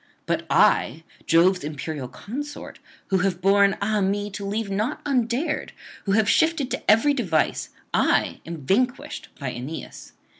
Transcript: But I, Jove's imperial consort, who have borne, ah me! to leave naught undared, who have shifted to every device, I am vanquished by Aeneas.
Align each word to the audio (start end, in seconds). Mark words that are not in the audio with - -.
But 0.25 0.47
I, 0.49 1.03
Jove's 1.27 1.63
imperial 1.63 2.07
consort, 2.07 2.79
who 3.09 3.19
have 3.19 3.39
borne, 3.39 3.77
ah 3.83 4.01
me! 4.01 4.31
to 4.31 4.43
leave 4.43 4.71
naught 4.71 4.99
undared, 5.05 5.73
who 6.05 6.13
have 6.13 6.27
shifted 6.27 6.71
to 6.71 6.81
every 6.89 7.13
device, 7.13 7.69
I 7.93 8.39
am 8.43 8.65
vanquished 8.65 9.27
by 9.39 9.51
Aeneas. 9.51 10.13